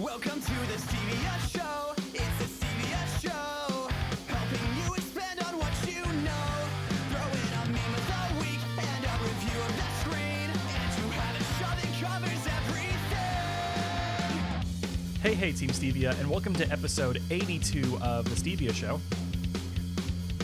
[0.00, 1.94] Welcome to the Stevia Show.
[2.12, 3.88] It's the Stevia Show.
[4.26, 6.68] Helping you expand on what you know.
[7.08, 10.50] Throw in a meme of the week and a review of the screen.
[10.52, 14.02] And you have a show that covers everything.
[15.22, 19.00] Hey, hey, Team Stevia, and welcome to episode 82 of The Stevia Show.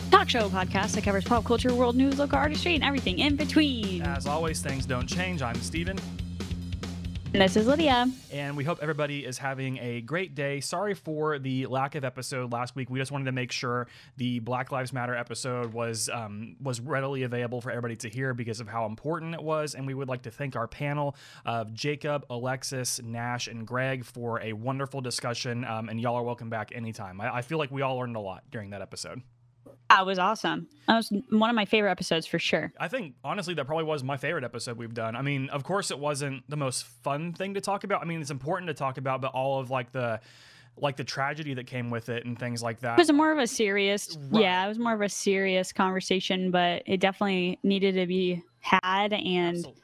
[0.09, 4.01] talk show podcast that covers pop culture, world news, local artistry, and everything in between.
[4.01, 5.43] As always, things don't change.
[5.43, 5.99] I'm Steven,
[7.33, 8.11] And this is Lydia.
[8.31, 10.59] and we hope everybody is having a great day.
[10.59, 12.91] Sorry for the lack of episode last week.
[12.91, 17.23] We just wanted to make sure the Black Lives Matter episode was um, was readily
[17.23, 19.73] available for everybody to hear because of how important it was.
[19.73, 24.39] And we would like to thank our panel of Jacob, Alexis, Nash, and Greg for
[24.39, 25.65] a wonderful discussion.
[25.65, 27.19] Um, and y'all are welcome back anytime.
[27.19, 29.23] I, I feel like we all learned a lot during that episode.
[29.89, 30.67] That was awesome.
[30.87, 32.71] That was one of my favorite episodes for sure.
[32.79, 35.15] I think honestly that probably was my favorite episode we've done.
[35.15, 38.01] I mean, of course it wasn't the most fun thing to talk about.
[38.01, 40.19] I mean, it's important to talk about, but all of like the
[40.75, 42.97] like the tragedy that came with it and things like that.
[42.97, 44.41] It was more of a serious, Right.
[44.41, 49.13] yeah, it was more of a serious conversation, but it definitely needed to be had,
[49.13, 49.75] and Absol-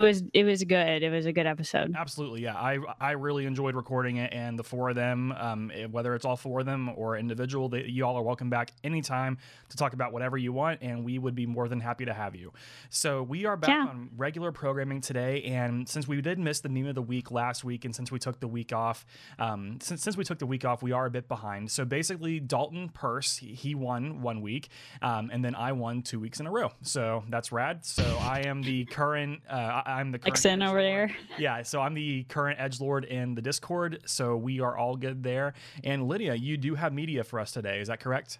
[0.00, 1.02] it was it was good.
[1.02, 1.94] It was a good episode.
[1.96, 2.54] Absolutely, yeah.
[2.56, 6.24] I I really enjoyed recording it, and the four of them, um, eh, whether it's
[6.24, 9.36] all four of them or individual, they, you all are welcome back anytime
[9.68, 12.34] to talk about whatever you want, and we would be more than happy to have
[12.34, 12.52] you.
[12.88, 13.86] So we are back Yeah.
[13.88, 17.62] on regular programming today, and since we did miss the meme of the week last
[17.62, 19.04] week, and since we took the week off,
[19.38, 21.70] um, since since we took the week off, we are a bit behind.
[21.70, 24.68] So basically, Dalton Purse he, he won one week,
[25.02, 26.70] um, and then I won two weeks in a row.
[26.82, 27.84] So that's rad.
[27.84, 29.42] So I am the current.
[29.48, 31.14] Uh, I'm the current Lexin over there.
[31.38, 35.22] Yeah, so I'm the current edge lord in the Discord, so we are all good
[35.22, 35.54] there.
[35.84, 38.38] And Lydia, you do have media for us today, is that correct?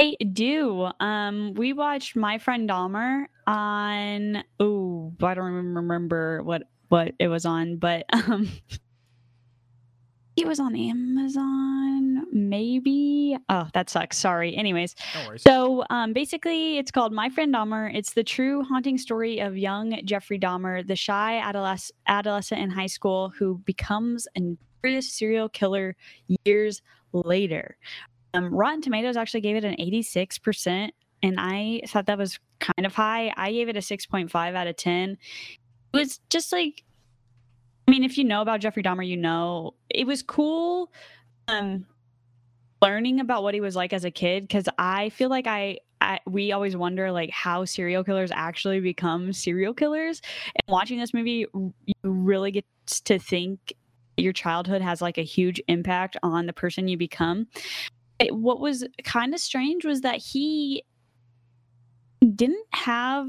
[0.00, 0.90] I do.
[1.00, 4.44] Um, we watched My Friend Dahmer on.
[4.60, 8.48] Oh, I don't even remember what what it was on, but um,
[10.36, 12.90] it was on Amazon, maybe.
[13.48, 14.18] Oh, that sucks.
[14.18, 14.56] Sorry.
[14.56, 17.94] Anyways, No so um, basically, it's called My Friend Dahmer.
[17.94, 22.86] It's the true haunting story of young Jeffrey Dahmer, the shy adoles- adolescent in high
[22.86, 25.94] school who becomes a notorious serial killer
[26.44, 26.82] years
[27.12, 27.76] later.
[28.34, 30.90] Um, Rotten Tomatoes actually gave it an 86%,
[31.22, 33.32] and I thought that was kind of high.
[33.36, 35.10] I gave it a 6.5 out of 10.
[35.10, 35.18] It
[35.96, 36.82] was just like,
[37.86, 40.90] I mean, if you know about Jeffrey Dahmer, you know it was cool.
[41.46, 41.86] Um,
[42.82, 46.20] learning about what he was like as a kid because I feel like I, I
[46.26, 50.20] we always wonder like how serial killers actually become serial killers.
[50.46, 52.66] And watching this movie, you really get
[53.04, 53.72] to think
[54.16, 57.46] your childhood has like a huge impact on the person you become.
[58.18, 60.84] It- what was kind of strange was that he
[62.34, 63.28] didn't have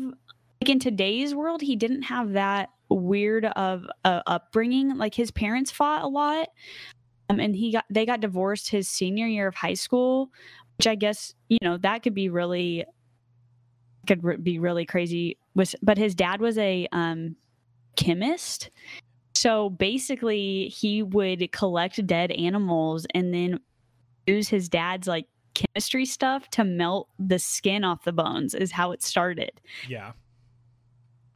[0.61, 5.71] like in today's world he didn't have that weird of a upbringing like his parents
[5.71, 6.47] fought a lot
[7.29, 10.29] um, and he got they got divorced his senior year of high school
[10.77, 12.85] which i guess you know that could be really
[14.07, 17.35] could re- be really crazy was but his dad was a um
[17.95, 18.69] chemist
[19.35, 23.59] so basically he would collect dead animals and then
[24.25, 28.91] use his dad's like chemistry stuff to melt the skin off the bones is how
[28.91, 30.11] it started Yeah.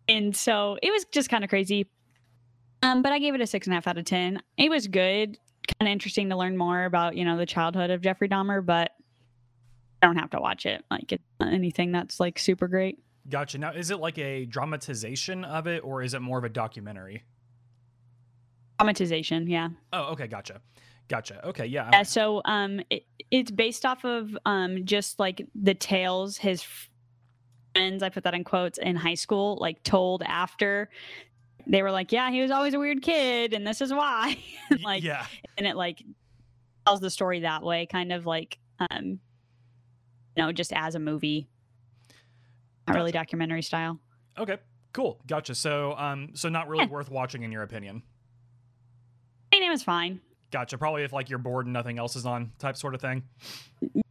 [0.08, 1.88] and so it was just kind of crazy.
[2.84, 4.42] Um, but I gave it a six and a half out of ten.
[4.58, 8.02] It was good, kind of interesting to learn more about you know the childhood of
[8.02, 8.92] Jeffrey Dahmer, but
[10.02, 10.84] I don't have to watch it.
[10.90, 13.00] Like it's not anything that's like super great.
[13.30, 13.58] Gotcha.
[13.58, 17.24] Now, is it like a dramatization of it, or is it more of a documentary?
[18.80, 19.70] Dramatization, yeah.
[19.94, 20.62] Oh, okay, gotcha.
[21.08, 21.46] Gotcha.
[21.48, 21.90] Okay, yeah.
[21.92, 26.66] Yeah, so um, it, it's based off of um, just like the tales his
[27.76, 30.90] friends, I put that in quotes, in high school, like told after
[31.72, 34.38] they were like, yeah, he was always a weird kid, and this is why.
[34.72, 35.26] Y- like, yeah.
[35.58, 36.04] and it like
[36.86, 39.20] tells the story that way, kind of like um, you
[40.38, 41.48] know, just as a movie,
[42.88, 44.00] not really documentary style.
[44.38, 44.58] Okay,
[44.94, 45.20] cool.
[45.28, 45.56] Gotcha.
[45.56, 46.90] So, um, so not really Yeah.
[46.92, 48.02] worth watching in your opinion.
[49.54, 50.22] I mean, it was fine.
[50.52, 50.78] Gotcha.
[50.78, 53.24] Probably if like you're bored and nothing else is on, type sort of thing.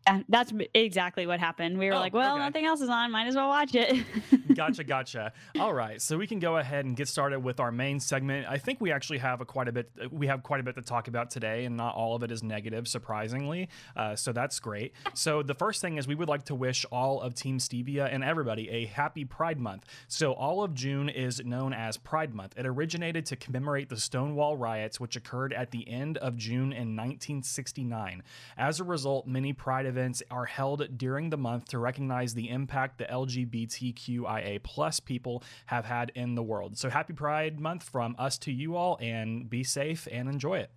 [0.07, 1.79] Yeah, that's exactly what happened.
[1.79, 2.43] We were Oh, like, well, okay.
[2.45, 4.05] nothing else is on, might as well watch it.
[4.55, 5.33] gotcha, gotcha.
[5.59, 8.47] All right, so we can go ahead and get started with our main segment.
[8.49, 9.91] I think we actually have a quite a bit.
[10.11, 12.43] We have quite a bit to talk about today, and not all of it is
[12.43, 13.69] negative, surprisingly.
[13.97, 14.95] Uh, so that's great.
[15.15, 18.25] So the first thing is we would like to wish all of Team Stevia and
[18.25, 19.85] everybody a happy Pride Month.
[20.09, 22.55] So all of June is known as Pride Month.
[22.57, 26.97] It originated to commemorate the Stonewall riots, which occurred at the end of June in
[26.97, 28.23] 1969.
[28.57, 32.97] As a result, many Pride events are held during the month to recognize the impact
[32.97, 36.79] the LGBTQIA plus people have had in the world.
[36.79, 40.71] So happy Pride Month from us to you all, and be safe and enjoy it.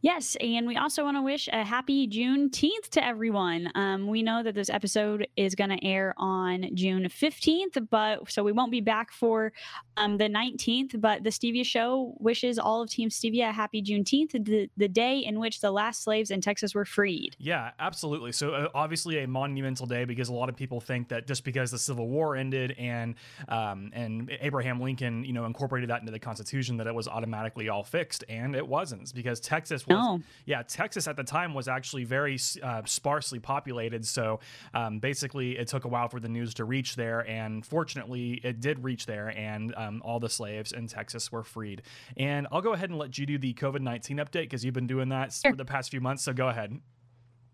[0.00, 3.70] Yes, and we also want to wish a happy Juneteenth to everyone.
[3.74, 8.42] Um, we know that this episode is going to air on June 15th, but so
[8.42, 9.52] we won't be back for
[9.96, 11.00] um, the 19th.
[11.00, 15.18] But the Stevia Show wishes all of Team Stevia a happy Juneteenth, the, the day
[15.18, 17.36] in which the last slaves in Texas were freed.
[17.38, 18.32] Yeah, absolutely.
[18.32, 21.70] So uh, obviously a monumental day because a lot of people think that just because
[21.70, 23.14] the Civil War ended and
[23.48, 27.68] um, and Abraham Lincoln, you know, incorporated that into the Constitution, that it was automatically
[27.68, 30.20] all fixed, and it wasn't because Texas was No.
[30.46, 34.06] yeah Texas at the time was actually very uh, sparsely populated.
[34.06, 34.40] So
[34.74, 38.60] um, basically, it took a while for the news to reach there, and fortunately, it
[38.60, 41.82] did reach there, and um, all the slaves in Texas were freed.
[42.16, 44.86] And I'll go ahead and let you do the COVID nineteen update because you've been
[44.86, 45.50] doing that Sure.
[45.52, 46.22] for the past few months.
[46.22, 46.78] So go ahead.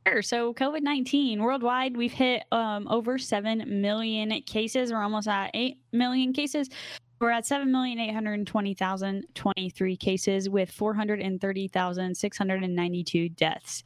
[0.06, 0.22] Sure.
[0.22, 4.90] So, COVID 19 worldwide, we've hit um, over 7 million cases.
[4.90, 6.70] We're almost at 8 million cases.
[7.20, 13.82] We're at 7,820,023 cases with 430,692 deaths.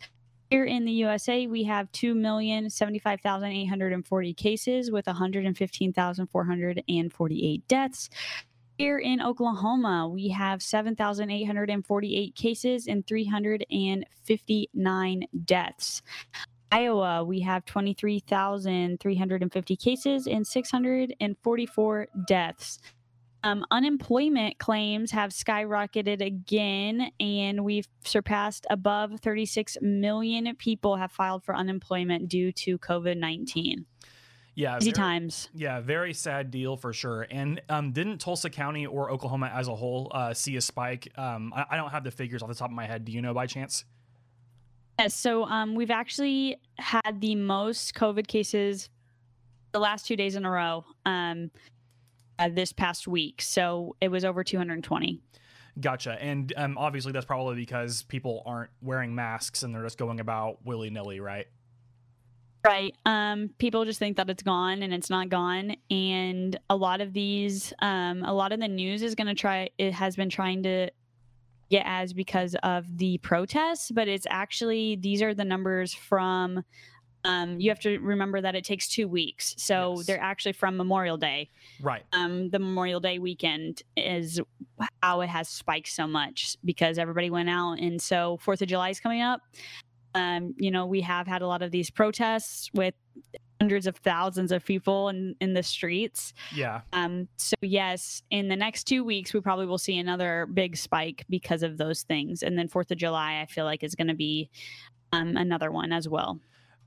[0.51, 8.11] Here in the USA, we have 2,075,840 cases with 115,448 deaths.
[8.77, 16.03] Here in Oklahoma, we have 7,848 cases and 359 deaths.
[16.71, 22.79] Iowa, we have 23,350 cases and 644 deaths.
[23.45, 31.43] Um, unemployment claims have skyrocketed again, and we've surpassed above 36 million people have filed
[31.43, 33.85] for unemployment due to COVID 19.
[34.55, 35.49] Yeah, Easy very- times.
[35.55, 37.27] Yeah, very sad deal for sure.
[37.31, 41.09] And um, didn't Tulsa County or Oklahoma as a whole uh, see a spike?
[41.17, 43.05] Um, I, I don't have the figures off the top of my head.
[43.07, 43.85] Do you know by chance?
[44.99, 48.91] Yes, so um, we've actually had the most COVID cases
[49.73, 51.51] the last two days in a row um,
[52.43, 53.41] uh, this past week.
[53.41, 55.21] So it was over 220.
[55.81, 56.23] Gotcha.
[56.23, 60.59] And um, obviously, that's probably because people aren't wearing masks and they're just going about
[60.65, 61.47] willy nilly, right?
[62.65, 62.95] Right.
[63.07, 65.75] Um, people just think that it's gone and it's not gone.
[65.91, 69.71] And a lot of these, um, a lot of the news is going to try,
[69.79, 70.91] it has been trying to
[71.71, 76.63] get as because of the protests, but it's actually, these are the numbers from,
[77.25, 79.55] um, you have to remember that it takes two weeks.
[79.59, 80.07] So Yes.
[80.07, 81.51] they're actually from Memorial Day.
[81.81, 82.03] Right.
[82.13, 84.41] um, the Memorial Day weekend is
[85.03, 88.91] how it has spiked so much because everybody went out, and so Fourth of July
[88.91, 89.41] is coming up.
[90.15, 92.95] Um, you know, we have had a lot of these protests with
[93.61, 96.35] hundreds of thousands of people in in the streets.
[96.55, 96.81] Yeah.
[96.93, 101.25] Um, so yes, in the next two weeks, we probably will see another big spike
[101.31, 104.15] because of those things, and then Fourth of July, I feel like is going to
[104.15, 104.51] be
[105.13, 106.41] um, another one as well.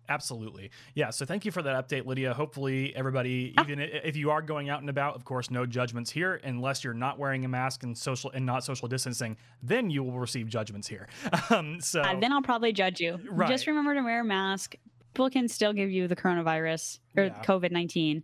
[0.08, 0.72] Absolutely.
[0.94, 1.10] Yeah.
[1.10, 2.34] So thank you for that update, Lydia.
[2.34, 3.64] Hopefully, everybody, Ah.
[3.64, 6.94] even if you are going out and about, of course, no judgments here, unless you're
[6.94, 10.88] not wearing a mask and social and not social distancing, then you will receive judgments
[10.88, 11.08] here.
[11.50, 13.20] Um, so Uh, then I'll probably judge you.
[13.30, 13.50] Right.
[13.50, 14.76] Just remember to wear a mask.
[15.14, 17.42] People can still give you the coronavirus or Yeah.
[17.44, 18.24] COVID nineteen.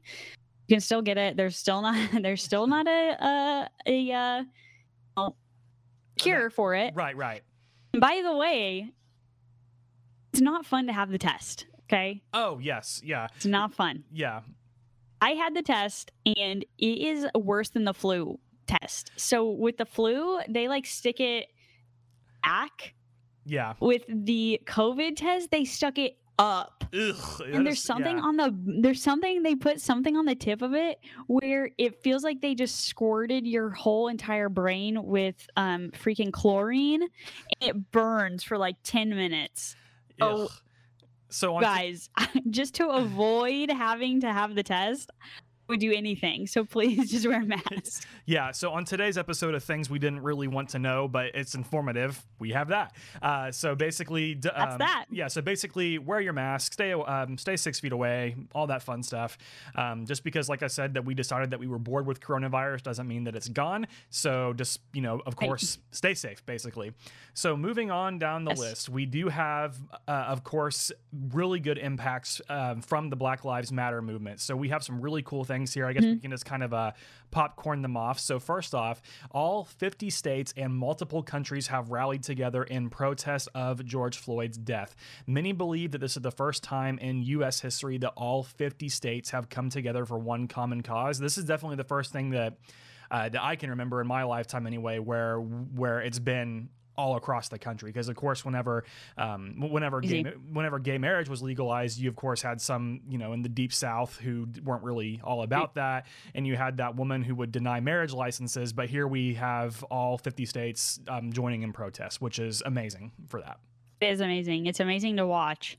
[0.67, 1.35] You can still get it.
[1.37, 1.95] There's still not.
[2.21, 4.43] There's still not a a, a uh,
[5.17, 5.37] well,
[6.17, 6.93] cure for it.
[6.95, 7.41] right, right.
[7.97, 8.91] By the way,
[10.33, 11.65] it's not fun to have the test.
[11.91, 14.05] Okay, Oh yes, yeah, it's not fun.
[14.13, 14.41] yeah.
[15.23, 19.11] I had the test, and it is worse than the flu test.
[19.17, 21.47] So with the flu, they like stick it
[22.41, 22.93] back.
[23.45, 23.73] Yeah.
[23.79, 26.85] With the COVID test, they stuck it up.
[26.93, 30.73] Ugh, and there's something on the there's something they put something on the tip of
[30.73, 36.31] it where it feels like they just squirted your whole entire brain with um freaking
[36.33, 37.09] chlorine and
[37.61, 39.75] it burns for like 10 minutes
[40.19, 40.49] oh,
[41.31, 42.09] So guys
[42.49, 45.11] just to avoid having to have the test
[45.71, 49.63] would do anything so please just wear a mask Yeah, so on today's episode of
[49.63, 52.95] things we didn't really want to know, but it's informative, we have that.
[53.21, 55.05] Uh, so basically, d- That's um, that.
[55.09, 59.03] Yeah, so basically, wear your mask, stay um, stay six feet away, all that fun
[59.03, 59.37] stuff.
[59.75, 62.83] Um, just because, like I said, that we decided that we were bored with coronavirus
[62.83, 63.87] doesn't mean that it's gone.
[64.11, 66.93] So just you know, of course, stay safe, basically.
[67.33, 68.59] So moving on down the Yes.
[68.59, 70.91] list, we do have, uh, of course,
[71.33, 74.39] really good impacts um, from the Black Lives Matter movement.
[74.41, 75.85] So we have some really cool things here.
[75.85, 76.91] I guess we can just kind of uh,
[77.31, 78.19] popcorn them off.
[78.19, 79.01] So first off,
[79.31, 84.95] all 50 states and multiple countries have rallied together in protest of George Floyd's death.
[85.27, 87.61] Many believe that this is the first time in U.S.
[87.61, 91.19] history that all 50 states have come together for one common cause.
[91.19, 92.57] This is definitely the first thing that
[93.11, 96.69] uh, that I can remember in my lifetime anyway, where where it's been
[97.01, 98.83] all across the country because of course whenever
[99.17, 103.33] um, whenever gay, whenever gay marriage was legalized you of course had some you know
[103.33, 106.05] in the deep south who weren't really all about that
[106.35, 110.17] and you had that woman who would deny marriage licenses but here we have all
[110.17, 113.57] 50 states um, joining in protest which is amazing for that
[114.01, 114.65] It is amazing.
[114.67, 115.77] It's amazing to watch.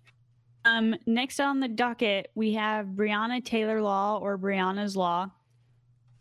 [0.65, 5.31] Um, next on the docket, we have Breonna Taylor Law or Breonna's Law.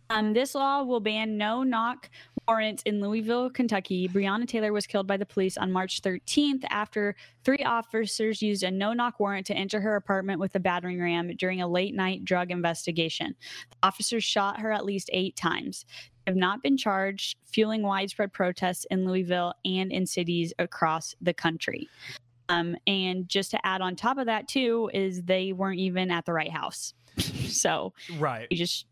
[0.10, 2.10] Um, this law will ban no knock
[2.48, 4.08] warrants in Louisville, Kentucky.
[4.08, 8.72] Breonna Taylor was killed by the police on March 13th after three officers used a
[8.72, 12.26] no knock warrant to enter her apartment with a battering ram during a late night
[12.26, 13.36] drug investigation.
[13.70, 15.86] The officers shot her at least eight times.
[16.26, 21.34] They have not been charged, fueling widespread protests in Louisville and in cities across the
[21.34, 21.90] country.
[22.50, 26.26] Um, and just to add on top of that, too, is they weren't even at
[26.26, 26.94] the right house.
[27.48, 28.86] so right You just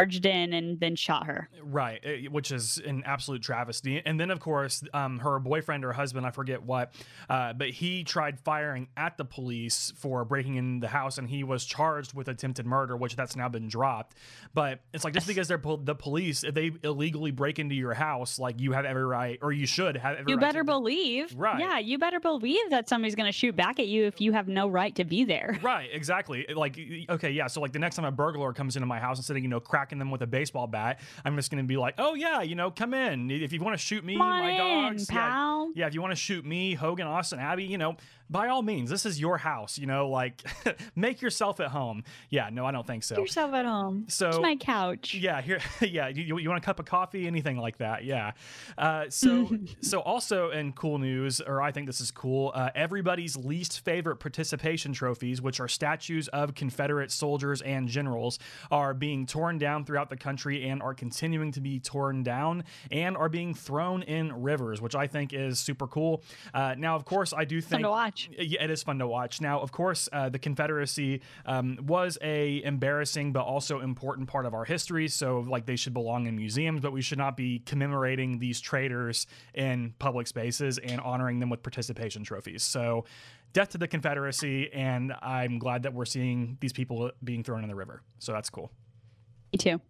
[0.00, 1.48] charged in and then shot her.
[1.62, 4.00] Right, eh, which is an absolute travesty.
[4.04, 6.92] And then, of course, um, her boyfriend or husband, I forget what,
[7.28, 11.44] uh, but he tried firing at the police for breaking in the house, and he
[11.44, 14.16] was charged with attempted murder, which that's now been dropped.
[14.54, 17.94] But it's like just because they're pol- the police, if they illegally break into your
[17.94, 20.64] house, like you have every right, or you should have every You right better to-
[20.64, 21.60] believe, Right.
[21.60, 24.48] Yeah, you better believe that somebody's going to shoot back at you if you have
[24.48, 25.58] no right to be there.
[25.62, 26.46] Right, exactly.
[26.54, 26.78] Like,
[27.08, 27.46] okay, yeah.
[27.46, 29.60] So, like, the next time a burglar comes into my house, instead of you know
[29.98, 32.94] them with a baseball bat, I'm just gonna be like, oh yeah, you know, come
[32.94, 33.30] in.
[33.30, 35.86] If you want to shoot me, Come my in, dogs, yeah, yeah.
[35.86, 37.96] If you want to shoot me, Hogan, Austin, Abby, you know,
[38.30, 39.76] by all means, this is your house.
[39.78, 40.42] You know, like,
[40.96, 42.04] make yourself at home.
[42.30, 43.18] Yeah, no, I don't think so.
[43.18, 44.04] Yourself at home.
[44.08, 45.14] So- It's my couch.
[45.14, 46.08] Yeah, here, yeah.
[46.08, 48.04] You, you want a cup of coffee, anything like that?
[48.04, 48.32] Yeah.
[48.78, 52.52] Uh, so, so also in cool news, or I think this is cool.
[52.54, 58.38] Uh, everybody's least favorite participation trophies, which are statues of Confederate soldiers and generals,
[58.70, 63.16] are being torn down throughout the country and are continuing to be torn down and
[63.16, 66.22] are being thrown in rivers, which I think is super cool.
[66.54, 68.19] Uh, now, of course, I do Fun think to watch.
[68.38, 69.40] Yeah, it is fun to watch.
[69.40, 74.54] Now, of course, uh, the Confederacy um, was a embarrassing but also important part of
[74.54, 75.08] our history.
[75.08, 79.26] So, like, they should belong in museums, but we should not be commemorating these traitors
[79.54, 82.62] in public spaces and honoring them with participation trophies.
[82.62, 83.04] So,
[83.52, 87.68] death to the Confederacy, and I'm glad that we're seeing these people being thrown in
[87.68, 88.02] the river.
[88.18, 88.70] So that's cool.
[89.52, 89.80] Me too.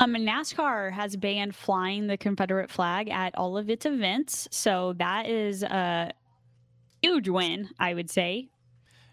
[0.00, 5.28] Um, NASCAR has banned flying the Confederate flag at all of its events, so that
[5.28, 6.12] is a
[7.02, 8.48] huge win, I would say,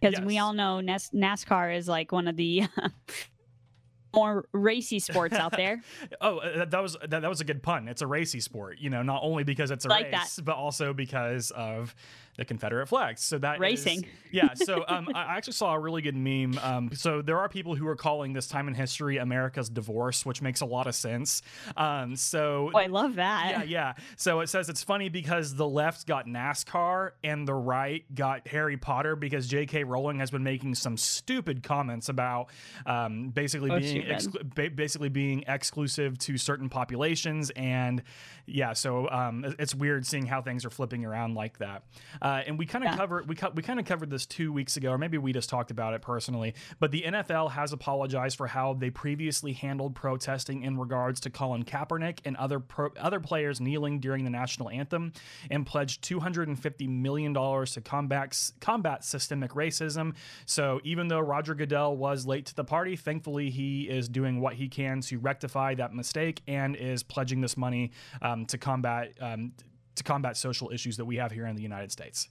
[0.02, 2.64] because we all know NAS- NASCAR is like one of the
[4.14, 5.82] more racy sports out there.
[6.22, 7.88] Oh, uh, that, that was that, that was a good pun.
[7.88, 10.22] It's a racy sport, you know, not only because it's a Like that.
[10.22, 11.94] race, but also because of
[12.38, 13.24] the Confederate flags.
[13.24, 14.06] So that is- Racing.
[14.32, 14.54] yeah.
[14.56, 16.60] So um, I actually saw a really good meme.
[16.62, 20.42] Um, so there are people who are calling this time in history America's divorce, which
[20.42, 21.42] makes a lot of sense.
[21.78, 23.50] Um, so Oh, I love that.
[23.52, 23.94] yeah, yeah.
[24.18, 28.78] So it says it's funny because the left got NASCAR and the right got Harry
[28.78, 29.84] Potter because J.K.
[29.86, 32.50] Rowling has been making some stupid comments about
[32.86, 34.12] um, basically Oh, being stupid.
[34.50, 38.04] exclu- ba- basically being exclusive to certain populations and
[38.46, 38.74] yeah.
[38.74, 41.84] So um, it's weird seeing how things are flipping around like that.
[42.26, 42.98] Uh, and we kind of Yeah.
[42.98, 45.48] covered we co- we kind of covered this two weeks ago, or maybe we just
[45.48, 46.56] talked about it personally.
[46.80, 51.66] But the NFL has apologized for how they previously handled protesting in regards to Colin
[51.66, 55.14] Kaepernick and other pro- other players kneeling during the national anthem,
[55.52, 60.16] and pledged 250 million dollars to combat combat systemic racism.
[60.48, 64.56] So even though Roger Goodell was late to the party, thankfully he is doing what
[64.56, 67.92] he can to rectify that mistake and is pledging this money
[68.24, 69.14] um, to combat.
[69.22, 69.52] Um,
[69.96, 72.30] to combat social issues that we have here in the United States.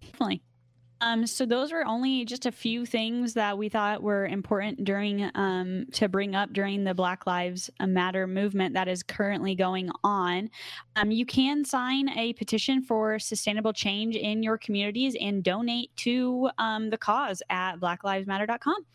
[0.00, 0.42] Definitely.
[1.02, 5.30] Um, so those were only just a few things that we thought were important during
[5.34, 10.48] um, to bring up during the Black Lives Matter movement that is currently going on.
[10.96, 16.48] Um, you can sign a petition for sustainable change in your communities and donate to
[16.56, 18.86] um, the cause at blacklivesmatter.com.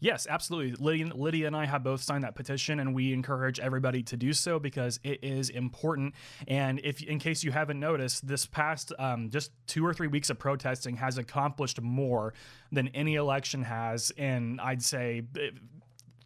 [0.00, 0.84] Yes, absolutely.
[0.84, 4.32] Lydia, Lydia and I have both signed that petition, and we encourage everybody to do
[4.32, 6.14] so because it is important.
[6.46, 10.30] And if, in case you haven't noticed, this past um, just two or three weeks
[10.30, 12.34] of protesting has accomplished more
[12.70, 15.22] than any election has in, I'd say,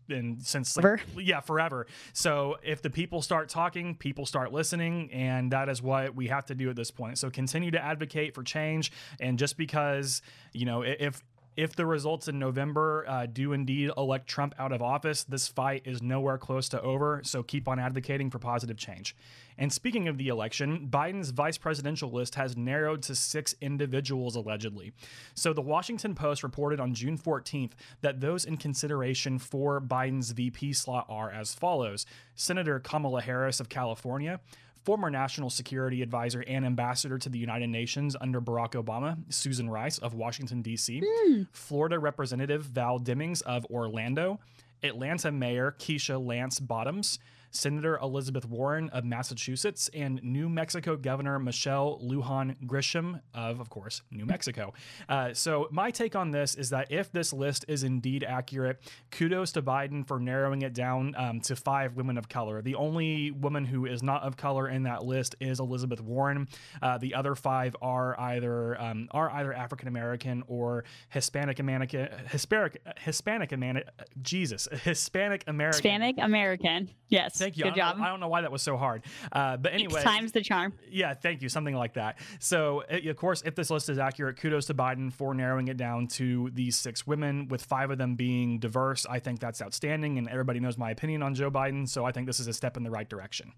[0.08, 1.02] in since like, Forever.
[1.20, 6.16] yeah forever so if the people start talking people start listening and that is what
[6.16, 9.56] we have to do at this point so continue to advocate for change and just
[9.56, 10.20] because
[10.52, 11.22] you know if
[11.56, 15.82] if the results in November uh, do indeed elect Trump out of office, this fight
[15.84, 17.20] is nowhere close to over.
[17.24, 19.16] So keep on advocating for positive change.
[19.58, 24.92] And speaking of the election, Biden's vice presidential list has narrowed to six individuals allegedly.
[25.34, 30.72] So the Washington Post reported on June 14th that those in consideration for Biden's VP
[30.72, 34.40] slot are as follows Senator Kamala Harris of California,
[34.84, 39.98] former national security advisor and ambassador to the United Nations under Barack Obama, Susan Rice
[39.98, 41.42] of Washington, D.C., hmm.
[41.52, 44.40] Florida Representative Val Demings of Orlando,
[44.82, 47.18] Atlanta Mayor Keisha Lance Bottoms,
[47.50, 54.02] Senator Elizabeth Warren of Massachusetts, and New Mexico Governor Michelle Lujan Grisham of, of course,
[54.10, 54.72] New Mexico.
[55.08, 58.80] Uh, so, my take on this is that if this list is indeed accurate,
[59.10, 62.62] kudos to Biden for narrowing it down um, to five women of color.
[62.62, 66.48] The only woman who is not of color in that list is Elizabeth Warren.
[66.80, 72.80] Uh, the other five are either um, are either African American or Hispanic American, Hispanic
[72.98, 73.90] Hispanic American.
[74.22, 75.76] Jesus, Hispanic American.
[75.76, 76.90] Hispanic American.
[77.08, 77.39] Yes.
[77.40, 77.64] Thank you.
[77.64, 77.92] Good I job.
[77.92, 79.02] Don't, know, I don't know why that was so hard.
[79.32, 80.74] Uh, but anyway, Times the charm.
[80.90, 81.48] yeah, thank you.
[81.48, 82.18] Something like that.
[82.38, 85.76] So, uh, of course, if this list is accurate, kudos to Biden for narrowing it
[85.76, 89.06] down to these six women, with five of them being diverse.
[89.08, 91.88] I think that's outstanding, and everybody knows my opinion on Joe Biden.
[91.88, 93.52] So, I think this is a step in the right direction.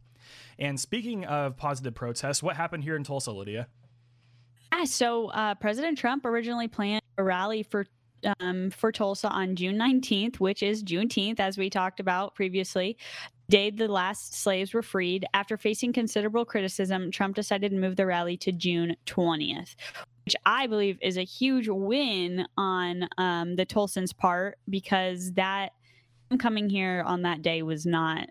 [0.58, 3.66] And speaking of positive protests, what happened here in Tulsa, Lydia?
[4.72, 7.86] Yeah, so uh, President Trump originally planned a rally for
[8.40, 12.96] um, for Tulsa on June 19th, which is Juneteenth, as we talked about previously.
[13.52, 15.26] Day the last slaves were freed.
[15.34, 19.76] After facing considerable criticism, Trump decided to move the rally to June 20th,
[20.24, 25.74] which I believe is a huge win on um, the Tulsans' part because that
[26.38, 28.30] coming here on that day was not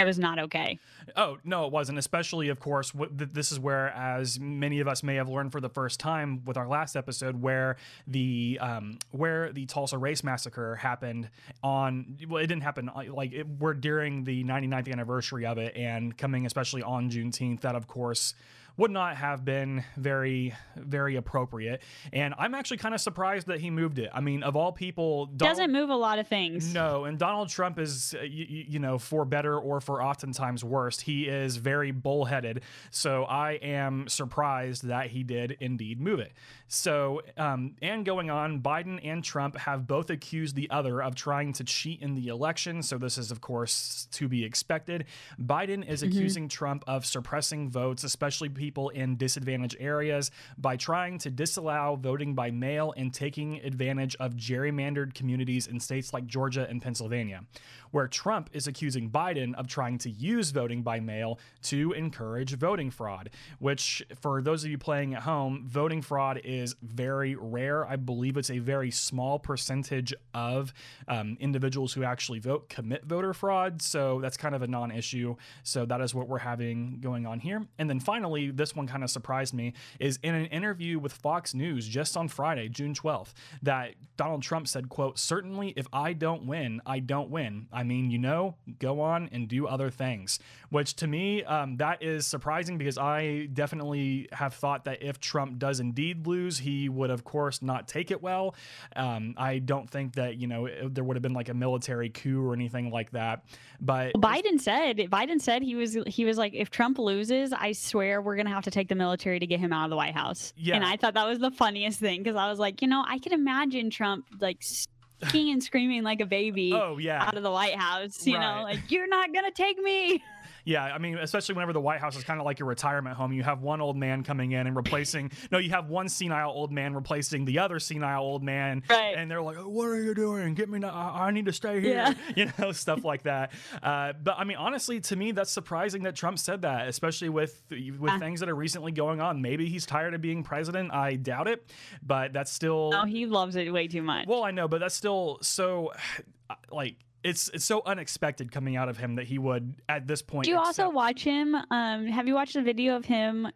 [0.00, 0.78] it was not okay.
[1.16, 1.98] Oh no, it wasn't.
[1.98, 5.52] Especially, of course, what, th- this is where, as many of us may have learned
[5.52, 7.76] for the first time with our last episode, where
[8.06, 11.28] the um, where the Tulsa race massacre happened
[11.62, 12.16] on.
[12.28, 16.16] Well, it didn't happen uh, like it, we're during the 99th anniversary of it, and
[16.16, 17.60] coming especially on Juneteenth.
[17.60, 18.34] That, of course.
[18.80, 21.82] Would not have been very, very appropriate,
[22.14, 24.08] and I'm actually kind of surprised that he moved it.
[24.14, 26.72] I mean, of all people, Donald- Doesn't move a lot of things.
[26.72, 30.98] no, and Donald Trump is, uh, you, you know, for better or for oftentimes worse,
[30.98, 32.62] he is very bullheaded.
[32.90, 36.32] So I am surprised that he did indeed move it.
[36.66, 41.52] So, um, and going on, Biden and Trump have both accused the other of trying
[41.54, 42.82] to cheat in the election.
[42.82, 45.04] So this is, of course, to be expected.
[45.38, 51.28] Biden is accusing Trump of suppressing votes, especially people in disadvantaged areas, by trying to
[51.28, 56.80] disallow voting by mail and taking advantage of gerrymandered communities in states like Georgia and
[56.80, 57.42] Pennsylvania,
[57.90, 62.92] where Trump is accusing Biden of trying to use voting by mail to encourage voting
[62.92, 67.84] fraud, which, for those of you playing at home, voting fraud is very rare.
[67.84, 70.72] I believe it's a very small percentage of
[71.08, 73.82] um, individuals who actually vote commit voter fraud.
[73.82, 75.34] So that's kind of a non issue.
[75.64, 77.66] So that is what we're having going on here.
[77.78, 81.54] And then finally, this one kind of surprised me is in an interview with Fox
[81.54, 86.44] News just on Friday, June 12th, that Donald Trump said, quote, certainly if I don't
[86.46, 87.68] win, I don't win.
[87.72, 92.02] I mean, you know, go on and do other things, which to me, um, that
[92.02, 97.08] is surprising because I definitely have thought that if Trump does indeed lose, he would,
[97.10, 98.54] of course, not take it well.
[98.94, 102.10] Um, I don't think that, you know, it- there would have been like a military
[102.10, 103.44] coup or anything like that.
[103.80, 108.20] But Biden said Biden said he was he was like if Trump loses, I swear
[108.20, 110.52] we're gonna have to take the military to get him out of the White House.
[110.56, 110.76] Yeah.
[110.76, 113.18] And I thought that was the funniest thing because I was like, you know, I
[113.18, 114.62] can imagine Trump like
[115.22, 117.22] kicking and screaming like a baby oh, yeah.
[117.22, 118.26] out of the White House.
[118.26, 118.56] You Right.
[118.56, 120.22] know, like you're not gonna take me.
[120.70, 123.32] Yeah, I mean, especially whenever the White House is kind of like your retirement home.
[123.32, 125.32] You have one old man coming in and replacing.
[125.50, 128.84] no, you have one senile old man replacing the other senile old man.
[128.88, 129.16] Right.
[129.16, 130.54] And they're like, oh, "What are you doing?
[130.54, 130.80] Get me!
[130.84, 132.14] I, I need to stay here." Yeah.
[132.36, 133.50] You know, stuff like that.
[133.82, 137.60] Uh, but I mean, honestly, to me, that's surprising that Trump said that, especially with
[137.70, 138.18] with Yeah.
[138.20, 139.42] things that are recently going on.
[139.42, 140.92] Maybe he's tired of being president.
[140.92, 141.68] I doubt it,
[142.00, 142.90] but that's still.
[142.92, 144.28] No, he loves it way too much.
[144.28, 145.92] Well, I know, but that's still so
[146.70, 150.44] like it's it's so unexpected coming out of him that he would at this point.
[150.44, 151.54] Do you also watch him?
[151.70, 153.48] Um, have you watched the video of him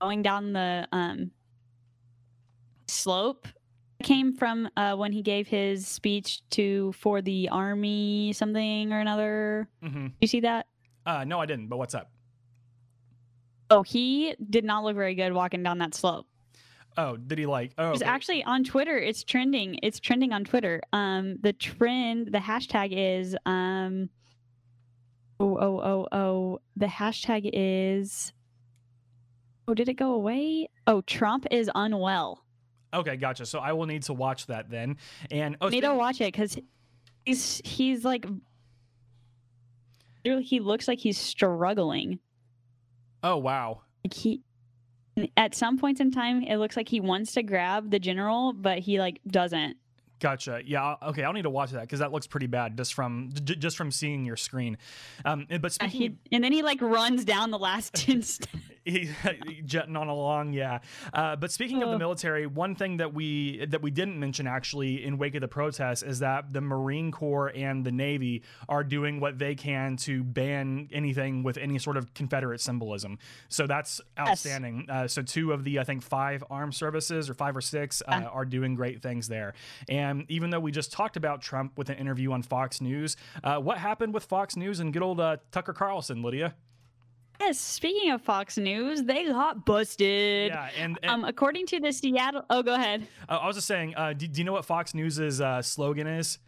[0.00, 1.30] going down the um,
[2.86, 3.46] slope?
[4.00, 9.00] It came from uh, when he gave his speech to for the army something or
[9.00, 9.68] another.
[9.82, 10.12] Mhm.
[10.20, 10.66] You see that?
[11.06, 11.68] Uh, no, I didn't.
[11.68, 12.10] But what's up?
[13.70, 16.26] Oh, he did not look very good walking down that slope.
[16.96, 17.72] Oh, did he like?
[17.76, 18.10] Oh, It's okay.
[18.10, 18.96] actually on Twitter.
[18.96, 19.78] It's trending.
[19.82, 20.80] It's trending on Twitter.
[20.92, 24.08] Um, the trend, the hashtag is um,
[25.40, 26.58] oh oh oh oh.
[26.76, 28.32] The hashtag is.
[29.66, 30.68] Oh, did it go away?
[30.86, 32.44] Oh, Trump is unwell.
[32.92, 33.44] okay, gotcha.
[33.46, 34.98] So I will need to watch that then.
[35.30, 36.56] And oh, Need to watch it because
[37.24, 38.24] he's he's like.
[40.22, 42.18] He looks like he's struggling.
[43.22, 43.82] oh wow.
[44.04, 44.42] Like he,
[45.36, 48.78] at some points in time, it looks like he wants to grab the general, but
[48.80, 49.76] he like doesn't.
[50.20, 50.60] Gotcha.
[50.64, 50.94] Yeah.
[51.02, 51.22] Okay.
[51.24, 53.90] I'll need to watch that because that looks pretty bad just from j- just from
[53.90, 54.78] seeing your screen.
[55.24, 58.22] Um, and- but Uh, speaking, he- and then he like runs down the last 10
[58.22, 58.52] steps.
[58.84, 59.10] He,
[59.64, 60.80] jetting on along yeah.
[61.12, 61.98] Uh, but speaking of the Uh.
[61.98, 66.02] military one thing that we that we didn't mention actually in wake of the protests
[66.02, 70.88] is that the marine corps and the navy are doing what they can to ban
[70.92, 73.18] anything with any sort of confederate symbolism.
[73.48, 74.86] So that's outstanding.
[74.88, 78.18] Uh, so two of the i think five armed services or five or six uh,
[78.22, 78.28] Yeah.
[78.28, 79.54] are doing great things there.
[79.88, 83.56] And even though we just talked about trump with an interview on fox news uh,
[83.58, 86.54] what happened with fox news and good old uh, tucker carlson lydia
[87.40, 90.50] Yes, speaking of Fox News, they got busted.
[90.52, 93.06] yeah and, and Um, according to the Seattle, oh, go ahead.
[93.28, 96.06] Uh, I was just saying, uh, do, do you know what Fox News's uh, slogan
[96.06, 96.38] is?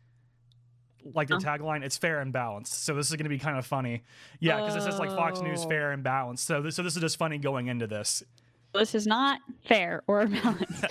[1.15, 1.45] Like their No.
[1.45, 2.85] tagline, it's fair and balanced.
[2.85, 4.03] So this is going to be kind of funny.
[4.41, 5.69] Yeah, because it says like Fox News Oh.
[5.69, 6.47] fair and balanced.
[6.47, 8.23] So this, so this is just funny going into this.
[8.77, 10.87] This is not fair or balanced.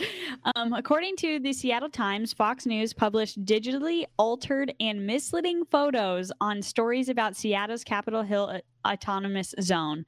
[0.55, 6.61] um, according to the Seattle Times, Fox News published digitally altered and misleading photos on
[6.61, 10.05] stories about Seattle's Capitol Hill uh, Autonomous Zone,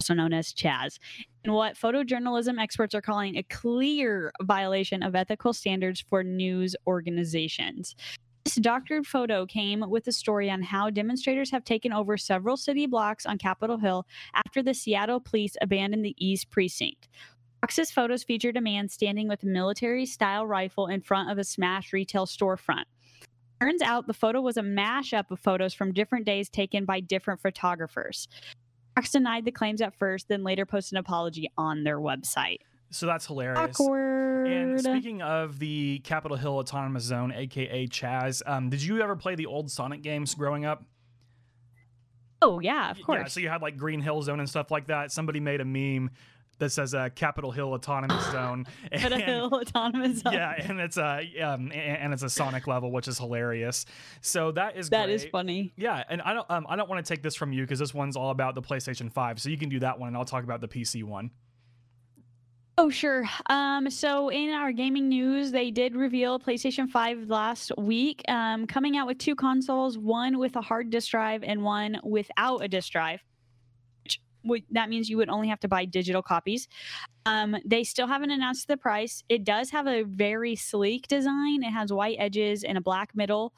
[0.00, 0.98] also known as Chaz,
[1.44, 7.94] in what photojournalism experts are calling a clear violation of ethical standards for news organizations.
[8.48, 12.86] This doctored photo came with a story on how demonstrators have taken over several city
[12.86, 17.08] blocks on Capitol Hill after the Seattle police abandoned the East Precinct.
[17.60, 21.44] Fox's photos featured a man standing with a military style rifle in front of a
[21.44, 22.84] smashed retail storefront.
[23.60, 27.42] Turns out the photo was a mashup of photos from different days taken by different
[27.42, 28.28] photographers.
[28.94, 32.60] Fox denied the claims at first, then later posted an apology on their website.
[32.90, 33.78] So that's hilarious.
[33.80, 34.46] Awkward.
[34.48, 39.34] And speaking of the Capitol Hill Autonomous Zone, aka Chaz, um, did you ever play
[39.34, 40.84] the old Sonic games growing up?
[42.40, 43.18] oh yeah, of course.
[43.20, 45.10] Yeah, so you had like Green Hill Zone and stuff like that.
[45.12, 46.10] Somebody made a meme
[46.60, 48.66] that says uh, Capitol Hill Autonomous Zone.
[48.92, 50.32] And- hill autonomous zone.
[50.32, 53.86] yeah, and it's a um, a- and it's a Sonic level, which is hilarious.
[54.20, 55.32] So that is that is great.
[55.32, 55.72] funny.
[55.76, 57.92] Yeah, and I don't um, I don't want to take this from you because this
[57.92, 59.40] one's all about the PlayStation Five.
[59.40, 61.30] So you can do that one, and I'll talk about the PC one.
[62.80, 63.28] Oh, sure.
[63.50, 68.96] Um, so in our gaming news, they did reveal PlayStation 5 last week, um, coming
[68.96, 72.92] out with two consoles, one with a hard disk drive and one without a disk
[72.92, 73.20] drive.
[74.44, 76.68] Would, that means you would only have to buy digital copies.
[77.26, 79.24] Um, they still haven't announced the price.
[79.28, 81.64] It does have a very sleek design.
[81.64, 83.52] It has white edges and a black middle.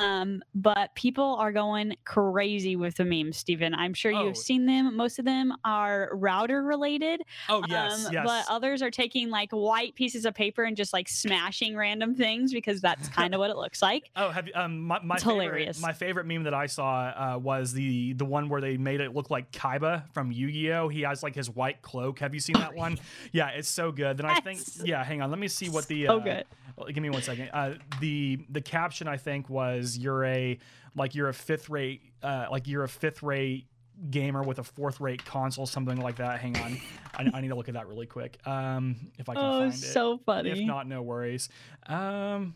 [0.00, 3.74] Um, but people are going crazy with the memes, Steven.
[3.74, 4.24] I'm sure Oh.
[4.24, 4.96] you've seen them.
[4.96, 7.22] Most of them are router related.
[7.48, 8.24] Oh yes, Um, yes.
[8.26, 12.52] But others are taking like white pieces of paper and just like smashing random things
[12.52, 14.10] because that's kind of what it looks like.
[14.16, 15.80] Oh, have you, um my, my favorite, hilarious.
[15.80, 19.14] My favorite meme that I saw uh, was the the one where they made it
[19.14, 20.88] look like Kaiba from Yu-Gi-Oh.
[20.88, 22.20] He has like his white cloak.
[22.20, 22.98] Have you seen that one?
[23.32, 24.16] Yeah, it's so good.
[24.16, 26.44] Then I think yeah, hang on, let me see what the uh, good.
[26.86, 27.50] give me one second.
[27.52, 30.58] Uh, the the caption I think was you're a
[30.94, 33.66] like you're a fifth rate uh, like you're a fifth rate
[34.10, 36.40] gamer with a fourth rate console, something like that.
[36.40, 36.78] Hang on,
[37.14, 38.38] I, I need to look at that really quick.
[38.46, 39.76] Um, if I can Oh, find it.
[39.76, 40.50] so funny.
[40.50, 41.48] If not, no worries.
[41.86, 42.54] Um,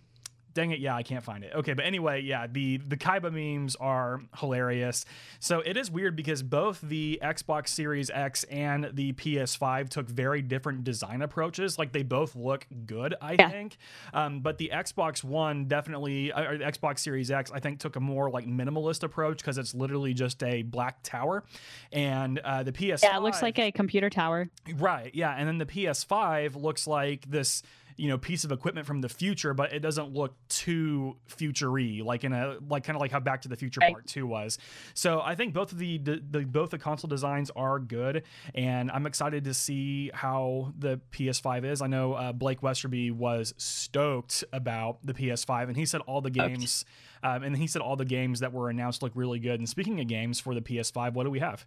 [0.54, 1.52] dang it, yeah, I can't find it.
[1.54, 5.04] Okay, but anyway, yeah, the the Kaiba memes are hilarious.
[5.40, 10.42] So it is weird because both the Xbox Series X and the PS5 took very
[10.42, 11.78] different design approaches.
[11.78, 13.50] Like they both look good, I Yeah.
[13.50, 13.76] think.
[14.12, 17.96] Um, but the Xbox One definitely, uh, or the Xbox Series X, I think took
[17.96, 21.44] a more like minimalist approach because it's literally just a black tower,
[21.92, 24.48] and uh, the PS5 yeah, it looks like a computer tower.
[24.76, 25.14] Right.
[25.14, 25.34] Yeah.
[25.36, 27.62] And then the PS5 looks like this,
[27.96, 32.24] you know, piece of equipment from the future, but it doesn't look too futury, like
[32.24, 34.58] in a like kind of like how Back to the Future Part Two was.
[34.94, 38.90] So I think both of the, the, the both the console designs are good, and
[38.90, 41.82] I'm excited to see how the PS5 is.
[41.82, 46.30] I know uh, Blake Westerby was stoked about the PS5, and he said all the
[46.30, 46.84] games,
[47.22, 49.60] um, and he said all the games that were announced look really good.
[49.60, 51.64] And speaking of games for the PS5, what do we have?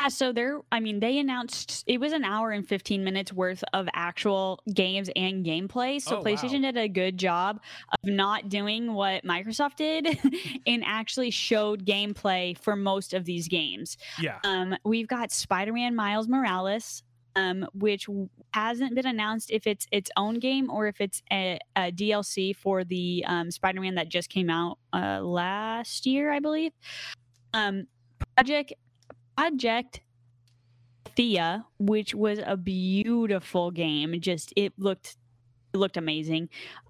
[0.00, 3.62] Yeah, so there, I mean, they announced it was an hour and 15 minutes worth
[3.74, 6.00] of actual games and gameplay.
[6.00, 6.24] So Oh, wow.
[6.24, 7.60] PlayStation did a good job
[7.92, 10.18] of not doing what Microsoft did
[10.66, 13.98] and actually showed gameplay for most of these games.
[14.18, 14.38] Yeah.
[14.42, 17.02] Um, we've got Spider-Man Miles Morales,
[17.36, 18.08] um, which
[18.54, 22.84] hasn't been announced if it's its own game or if it's a, a DLC for
[22.84, 26.72] the um, Spider-Man that just came out uh, last year, I believe.
[27.52, 27.86] Um,
[28.36, 28.72] Project
[29.36, 30.00] Project
[31.06, 35.16] Athia, which was a beautiful game, just it looked
[35.72, 36.48] it looked amazing.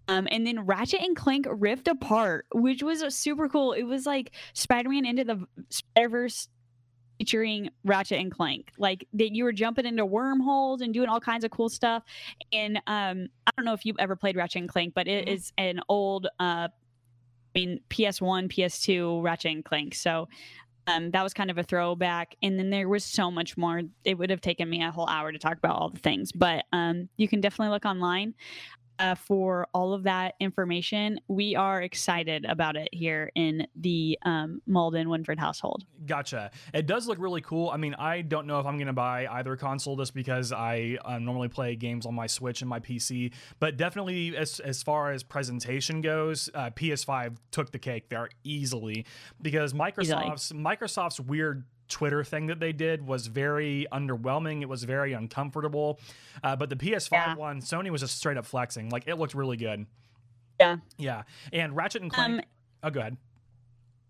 [0.09, 3.73] Um, and then Ratchet and Clank Rift Apart, which was super cool.
[3.73, 6.49] It was like Spider-Man into the Spider-Verse
[7.19, 8.73] featuring Ratchet and Clank.
[8.79, 12.03] Like that you were jumping into wormholes and doing all kinds of cool stuff.
[12.53, 15.33] And um, I don't know if you've ever played Ratchet and Clank, but it Mhm.
[15.35, 16.69] is an old uh
[17.55, 19.95] I mean PS1, PS2 Ratchet and Clank.
[19.95, 20.29] So
[20.91, 22.37] um, that was kind of a throwback.
[22.43, 23.83] And then there was so much more.
[24.05, 26.65] It would have taken me a whole hour to talk about all the things, but
[26.73, 28.35] um, you can definitely look online
[29.01, 31.19] uh, for all of that information.
[31.27, 35.85] We are excited about it here in the um, Malden Winford household.
[36.07, 36.51] Gotcha.
[36.75, 37.71] It does look really cool.
[37.71, 40.99] I mean, I don't know if I'm going to buy either console just because I
[41.05, 43.33] uh, normally play games on my Switch and my PC.
[43.59, 49.07] But definitely, as as far as presentation goes, uh, PS5 took the cake there easily
[49.41, 54.63] because Microsoft's Microsoft's weird Twitter thing that they did was very underwhelming.
[54.63, 56.01] It was very uncomfortable.
[56.43, 57.35] Uh, but the PS5 Yeah.
[57.35, 58.89] one, Sony was just straight up flexing.
[58.89, 59.87] Like it looked really good.
[60.59, 60.77] Yeah.
[60.97, 61.23] Yeah.
[61.53, 62.39] And Ratchet and Clank.
[62.41, 62.41] Um,
[62.83, 63.17] oh, go ahead.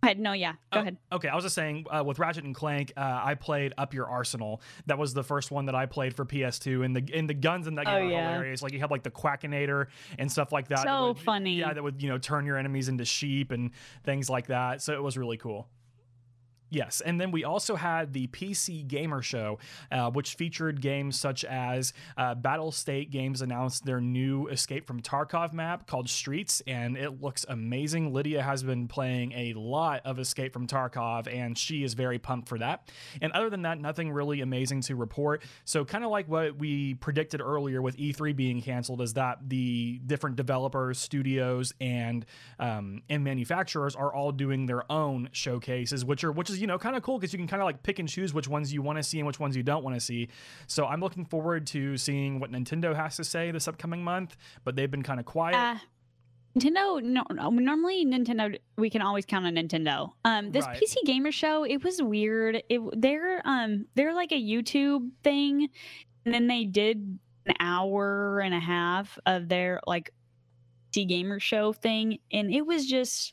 [0.02, 0.18] Go ahead.
[0.18, 0.52] No, yeah.
[0.72, 0.96] Go Oh, ahead.
[1.12, 4.08] Okay, I was just saying uh, with Ratchet and Clank, uh, I played Up Your
[4.08, 4.62] Arsenal.
[4.86, 7.66] That was the first one that I played for PS2, and the and the guns
[7.66, 8.32] in that game Oh, are yeah.
[8.32, 8.62] hilarious.
[8.62, 9.88] Like you had like the Quackinator
[10.18, 10.76] and stuff like that.
[10.76, 11.56] that So would- funny.
[11.56, 14.80] Yeah, that would you know turn your enemies into sheep and things like that.
[14.80, 15.68] So it was really cool.
[16.70, 19.58] Yes, and then we also had the PC Gamer Show,
[19.90, 25.52] uh, which featured games such as uh, Battlestate Games announced their new Escape from Tarkov
[25.52, 28.12] map called Streets, and it looks amazing.
[28.12, 32.48] Lydia has been playing a lot of Escape from Tarkov, and she is very pumped
[32.48, 32.88] for that.
[33.20, 35.42] And other than that, nothing really amazing to report.
[35.64, 40.00] So, kind of like what we predicted earlier with E3 being canceled, is that the
[40.06, 42.24] different developers, studios, and
[42.60, 46.78] um, and manufacturers are all doing their own showcases, which are which is you know
[46.78, 48.82] kind of cool because you can kind of like pick and choose which ones you
[48.82, 50.28] want to see and which ones you don't want to see.
[50.66, 54.76] So I'm looking forward to seeing what Nintendo has to say this upcoming month, but
[54.76, 55.56] they've been kind of quiet.
[55.56, 55.78] Uh,
[56.58, 60.10] Nintendo, no, no, normally Nintendo, we can always count on Nintendo.
[60.24, 60.80] Um, this Right.
[60.80, 62.62] PC Gamer Show, it was weird.
[62.68, 65.68] It they're um they're like a YouTube thing,
[66.24, 70.10] and then they did an hour and a half of their like
[70.92, 73.32] PC Gamer Show thing, and it was just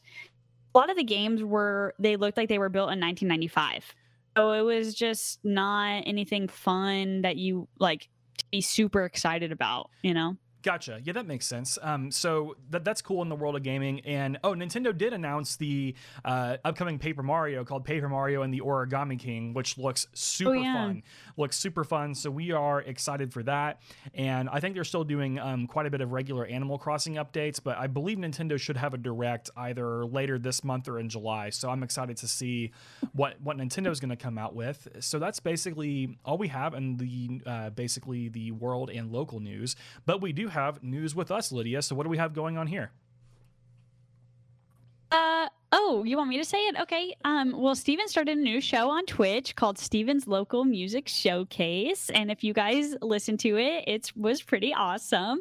[0.73, 3.95] a lot of the games were they looked like they were built in 1995.
[4.35, 9.89] So it was just not anything fun that you like to be super excited about,
[10.03, 10.37] you know?
[10.67, 10.99] Gotcha.
[11.01, 11.79] Yeah, that makes sense.
[11.81, 14.01] Um, so that that's cool in the world of gaming.
[14.01, 18.59] And oh, Nintendo did announce the uh, upcoming Paper Mario called Paper Mario and the
[18.59, 20.73] Origami King, which looks super yeah.
[20.73, 21.03] fun.
[21.37, 22.13] Looks super fun.
[22.13, 23.81] So we are excited for that.
[24.13, 27.61] And I think they're still doing um, quite a bit of regular Animal Crossing updates,
[27.63, 31.49] but I believe Nintendo should have a direct either later this month or in July.
[31.49, 32.73] So I'm excited to see
[33.13, 34.85] what what Nintendo is going to come out with.
[34.99, 39.77] So that's basically all we have in the uh, basically the world and local news.
[40.05, 41.81] But we do have news with us, Lydia.
[41.81, 42.91] So what do we have going on here?
[45.09, 46.75] Uh oh, you want me to say it?
[46.81, 47.15] Okay.
[47.23, 52.29] Um well Steven started a new show on Twitch called Steven's Local Music Showcase and
[52.29, 55.39] if you guys listen to it, it was pretty awesome.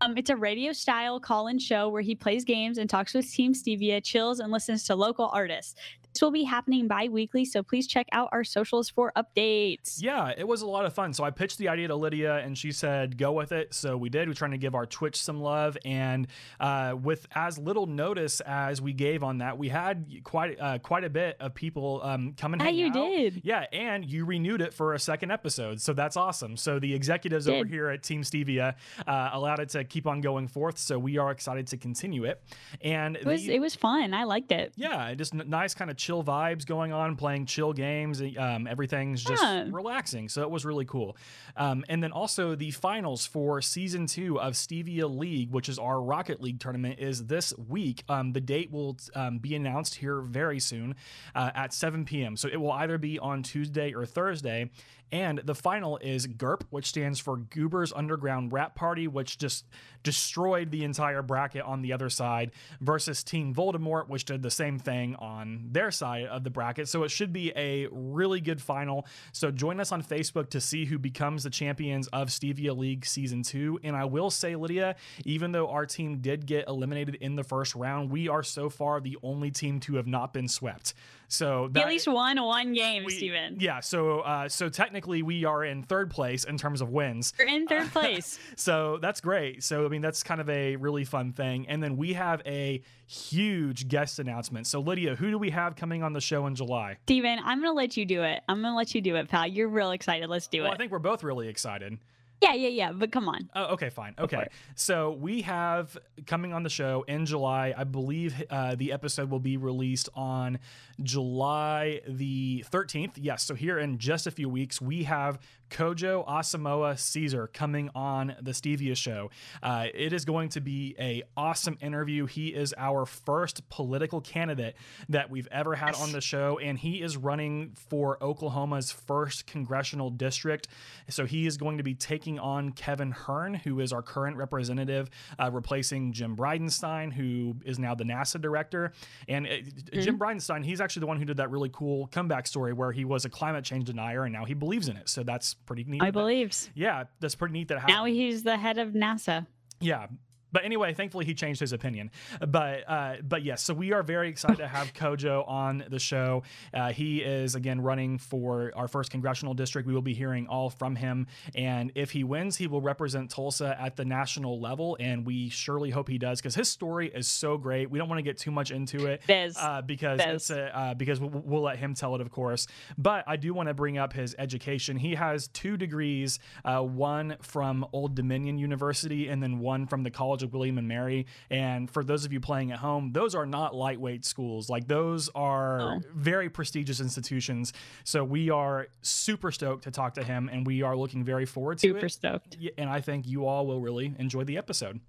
[0.00, 3.54] Um it's a radio style call-in show where he plays games and talks with Team
[3.54, 5.76] Stevia, chills and listens to local artists.
[6.14, 10.00] This will be happening bi-weekly, so please check out our socials for updates.
[10.00, 11.12] Yeah, it was a lot of fun.
[11.12, 13.74] So I pitched the idea to Lydia, and she said go with it.
[13.74, 14.28] So we did.
[14.28, 16.28] We're trying to give our Twitch some love, and
[16.60, 21.02] uh, with as little notice as we gave on that, we had quite uh, quite
[21.02, 22.92] a bit of people um, come and Yeah, you out.
[22.94, 23.40] did.
[23.44, 26.56] Yeah, and you renewed it for a second episode, so that's awesome.
[26.56, 30.46] So the executives over here at Team Stevia uh, allowed it to keep on going
[30.46, 30.78] forth.
[30.78, 32.40] So we are excited to continue it.
[32.82, 34.14] And It was the- it was fun.
[34.14, 34.74] I liked it.
[34.76, 38.20] yeah, just nice kind of chill vibes going on, playing chill games.
[38.38, 40.28] Um, everything's just relaxing.
[40.28, 41.16] So it was really cool.
[41.56, 46.02] Um, and then also the finals for season two of Stevia League, which is our
[46.02, 48.04] Rocket League tournament, is this week.
[48.10, 50.94] Um, the date will um, be announced here very soon
[51.34, 52.36] uh, at 7 p.m.
[52.36, 54.70] So it will either be on Tuesday or Thursday.
[55.12, 59.64] And the final is GURP, which stands for Goober's Underground Rap Party, which just
[60.02, 64.78] destroyed the entire bracket on the other side, versus Team Voldemort, which did the same
[64.78, 66.88] thing on their side of the bracket.
[66.88, 69.06] So it should be a really good final.
[69.32, 73.42] So join us on Facebook to see who becomes the champions of Stevia League Season
[73.42, 73.80] 2.
[73.84, 77.74] And I will say, Lydia, even though our team did get eliminated in the first
[77.74, 80.92] round, we are so far the only team to have not been swept.
[81.34, 83.56] So that, at least won one game, we- Steven.
[83.58, 87.32] Yeah, so uh, so technically we are in third place in terms of wins.
[87.38, 88.38] We're in third place.
[88.56, 89.62] So that's great.
[89.62, 91.66] So I mean that's kind of a really fun thing.
[91.68, 94.66] And then we have a huge guest announcement.
[94.66, 96.98] So Lydia, who do we have coming on the show in July?
[97.04, 98.42] Steven, I'm gonna let you do it.
[98.48, 99.46] I'm gonna let you do it, pal.
[99.46, 100.28] You're real excited.
[100.28, 101.98] Let's do Well, I think we're both really excited.
[102.40, 102.92] Yeah, yeah, yeah.
[102.92, 103.48] But come on.
[103.54, 104.14] Oh, okay, fine.
[104.18, 104.48] Okay.
[104.74, 107.72] So we have coming on the show in July.
[107.76, 110.58] I believe uh, the episode will be released on
[111.02, 113.12] July the 13th.
[113.16, 113.44] Yes.
[113.44, 115.38] So here in just a few weeks, we have
[115.74, 119.30] Kojo Asamoa-Caesar coming on the Stevia show.
[119.60, 122.26] Uh, it is going to be a awesome interview.
[122.26, 124.76] He is our first political candidate
[125.08, 130.10] that we've ever had on the show, and he is running for Oklahoma's first congressional
[130.10, 130.68] district.
[131.08, 135.10] So he is going to be taking on Kevin Hern, who is our current representative,
[135.40, 138.92] uh, replacing Jim Bridenstine, who is now the NASA director.
[139.26, 139.56] And uh,
[140.00, 143.04] Jim Bridenstine, he's actually the one who did that really cool comeback story where he
[143.04, 145.08] was a climate change denier and now he believes in it.
[145.08, 146.02] So that's pretty neat.
[146.02, 146.70] I believes.
[146.74, 147.96] Yeah, that's pretty neat that happened.
[147.96, 149.46] Now he's the head of NASA.
[149.80, 150.06] Yeah.
[150.54, 152.12] But anyway, thankfully he changed his opinion.
[152.46, 156.44] But uh, but yes, so we are very excited to have Kojo on the show.
[156.72, 159.88] Uh, he is again running for our first congressional district.
[159.88, 163.76] We will be hearing all from him, and if he wins, he will represent Tulsa
[163.80, 164.96] at the national level.
[165.00, 167.90] And we surely hope he does because his story is so great.
[167.90, 169.22] We don't want to get too much into it
[169.60, 170.34] uh, because Bez.
[170.36, 172.68] it's a, uh, because we'll, we'll let him tell it, of course.
[172.96, 174.98] But I do want to bring up his education.
[174.98, 180.12] He has two degrees, uh, one from Old Dominion University and then one from the
[180.12, 181.26] College of William and Mary.
[181.50, 184.70] And for those of you playing at home, those are not lightweight schools.
[184.70, 186.00] Like those are No.
[186.14, 187.72] very prestigious institutions.
[188.04, 191.78] So we are super stoked to talk to him, and we are looking very forward
[191.78, 192.00] to Super it.
[192.00, 192.56] Super stoked.
[192.78, 195.00] And I think you all will really enjoy the episode.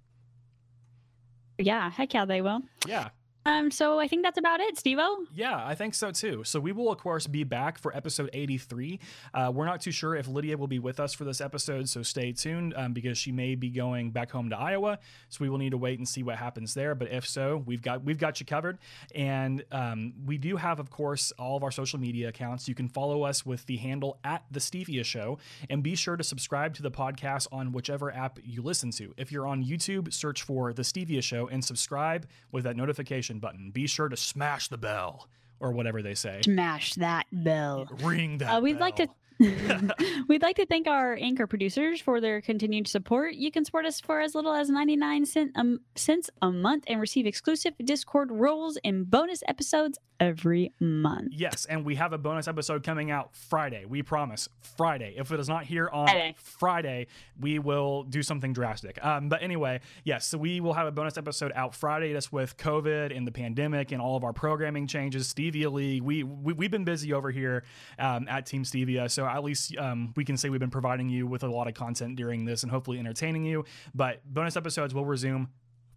[1.58, 2.60] Yeah, heck yeah, they will.
[2.86, 3.08] Yeah.
[3.46, 5.18] Um, so I think that's about it, Stevo.
[5.32, 6.42] Yeah, I think so too.
[6.42, 8.98] So we will, of course, be back for episode 83.
[9.32, 12.02] Uh, we're not too sure if Lydia will be with us for this episode, so
[12.02, 14.98] stay tuned um, because she may be going back home to Iowa.
[15.28, 16.96] So we will need to wait and see what happens there.
[16.96, 18.78] But if so, we've got we've got you covered.
[19.14, 22.66] And um, we do have, of course, all of our social media accounts.
[22.66, 25.38] You can follow us with the handle at the Stevia Show,
[25.70, 29.14] and be sure to subscribe to the podcast on whichever app you listen to.
[29.16, 33.70] If you're on YouTube, search for the Stevia Show and subscribe with that notification button.
[33.70, 35.28] Be sure to smash the bell
[35.60, 36.40] or whatever they say.
[36.44, 37.88] Smash that bell.
[38.02, 38.56] Ring that.
[38.56, 39.16] Uh, we'd like to bell.
[40.28, 43.34] We'd like to thank our anchor producers for their continued support.
[43.34, 47.00] You can support us for as little as 99 cent, um, cents a month and
[47.00, 51.28] receive exclusive Discord roles and bonus episodes every month.
[51.32, 53.84] Yes, and we have a bonus episode coming out Friday.
[53.84, 55.14] We promise Friday.
[55.16, 56.34] If it is not here on Friday.
[56.38, 57.06] Friday,
[57.38, 59.02] we will do something drastic.
[59.04, 62.12] Um, but anyway, yes, so we will have a bonus episode out Friday.
[62.12, 65.32] Just with COVID and the pandemic and all of our programming changes.
[65.32, 67.64] Stevia League, we, we we've been busy over here
[67.98, 71.26] um, at Team Stevia, so at least um, we can say we've been providing you
[71.26, 73.64] with a lot of content during this and hopefully entertaining you.
[73.94, 75.48] But bonus episodes will resume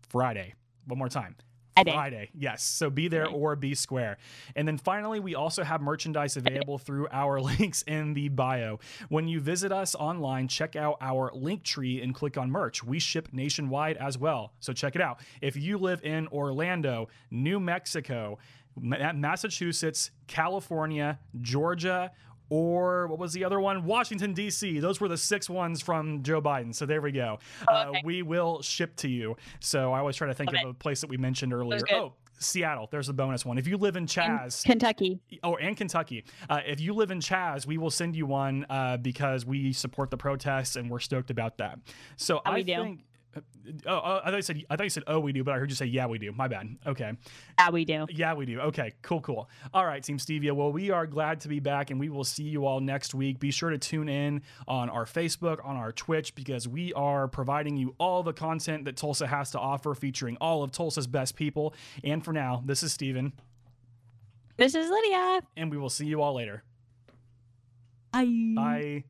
[0.09, 0.53] Friday.
[0.85, 1.35] One more time.
[1.75, 1.91] Friday.
[1.91, 2.29] Friday.
[2.37, 2.63] Yes.
[2.63, 4.17] So be there or be square.
[4.55, 8.79] And then finally, we also have merchandise available through our links in the bio.
[9.09, 12.83] When you visit us online, check out our link tree and click on merch.
[12.83, 14.53] We ship nationwide as well.
[14.59, 15.19] So check it out.
[15.41, 18.39] If you live in Orlando, New Mexico,
[18.81, 22.11] Massachusetts, California, Georgia,
[22.49, 23.85] or what was the other one?
[23.85, 24.79] Washington, D.C.
[24.79, 26.73] Those were the six ones from Joe Biden.
[26.73, 27.39] So there we go.
[27.67, 28.01] Uh, okay.
[28.03, 29.35] we will ship to you.
[29.59, 31.79] So I always try to think Love of a place that we mentioned earlier.
[31.91, 32.87] Oh, Seattle.
[32.89, 33.57] There's a bonus one.
[33.57, 35.19] If you live in And Chaz, Kentucky.
[35.43, 38.95] oh, and Kentucky, uh, if you live in Chaz, we will send you one uh,
[38.97, 41.79] because we support the protests and we're stoked about that.
[42.15, 43.01] So Oh, I think.
[43.35, 43.41] Oh,
[44.03, 45.69] oh, I thought you said I thought you said oh we do, but I heard
[45.69, 46.31] you say yeah we do.
[46.31, 46.75] My bad.
[46.87, 47.13] Okay.
[47.59, 48.07] Yeah, we do.
[48.09, 48.59] Yeah, we do.
[48.61, 49.47] Okay, cool, cool.
[49.71, 50.51] All right, Team Stevia.
[50.53, 53.39] Well, we are glad to be back and we will see you all next week.
[53.39, 57.77] Be sure to tune in on our Facebook, on our Twitch, because we are providing
[57.77, 61.75] you all the content that Tulsa has to offer, featuring all of Tulsa's best people.
[62.03, 63.33] And for now, this is Steven,
[64.57, 65.41] This is Lydia.
[65.55, 66.63] and we will see you all later.
[68.11, 68.25] Bye.
[68.55, 69.03] Bye.